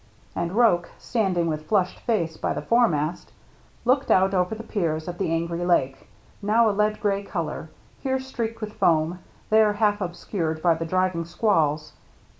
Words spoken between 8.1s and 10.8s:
streaked with foam, there half obscured by